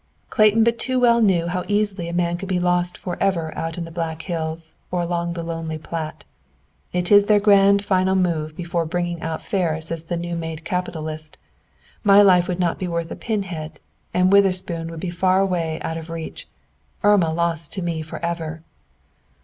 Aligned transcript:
Clayton 0.31 0.63
but 0.63 0.79
too 0.79 0.99
well 0.99 1.21
knew 1.21 1.45
how 1.45 1.63
easily 1.67 2.09
a 2.09 2.11
man 2.11 2.35
could 2.35 2.49
be 2.49 2.59
lost 2.59 2.97
forever 2.97 3.55
out 3.55 3.77
in 3.77 3.85
the 3.85 3.91
Black 3.91 4.23
Hills, 4.23 4.75
or 4.89 5.03
along 5.03 5.33
the 5.33 5.43
lonely 5.43 5.77
Platte. 5.77 6.25
"It 6.91 7.11
is 7.11 7.27
their 7.27 7.39
grand 7.39 7.85
final 7.85 8.15
move 8.15 8.55
before 8.57 8.87
bringing 8.87 9.21
out 9.21 9.43
Ferris 9.43 9.91
as 9.91 10.05
the 10.05 10.17
new 10.17 10.35
made 10.35 10.65
capitalist. 10.65 11.37
My 12.03 12.23
life 12.23 12.47
would 12.47 12.59
not 12.59 12.79
be 12.79 12.87
worth 12.87 13.11
a 13.11 13.15
pin 13.15 13.43
head. 13.43 13.79
And 14.11 14.33
Witherspoon 14.33 14.89
would 14.89 14.99
be 14.99 15.11
far 15.11 15.39
away 15.39 15.79
out 15.81 15.97
of 15.97 16.09
reach. 16.09 16.47
Irma 17.03 17.31
lost 17.31 17.71
to 17.73 17.83
me 17.83 18.01
forever!" 18.01 18.63